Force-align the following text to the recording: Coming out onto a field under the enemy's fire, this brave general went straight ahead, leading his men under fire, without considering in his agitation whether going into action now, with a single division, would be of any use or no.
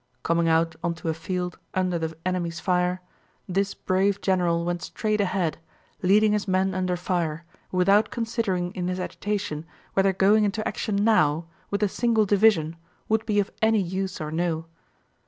Coming 0.23 0.49
out 0.49 0.75
onto 0.83 1.09
a 1.09 1.13
field 1.13 1.59
under 1.75 1.99
the 1.99 2.17
enemy's 2.25 2.59
fire, 2.59 3.01
this 3.47 3.75
brave 3.75 4.19
general 4.19 4.65
went 4.65 4.81
straight 4.81 5.21
ahead, 5.21 5.59
leading 6.01 6.31
his 6.31 6.47
men 6.47 6.73
under 6.73 6.97
fire, 6.97 7.45
without 7.71 8.09
considering 8.09 8.71
in 8.71 8.87
his 8.87 8.99
agitation 8.99 9.63
whether 9.93 10.11
going 10.11 10.43
into 10.43 10.67
action 10.67 10.95
now, 10.95 11.45
with 11.69 11.83
a 11.83 11.87
single 11.87 12.25
division, 12.25 12.77
would 13.09 13.27
be 13.27 13.39
of 13.39 13.51
any 13.61 13.79
use 13.79 14.19
or 14.19 14.31
no. 14.31 14.65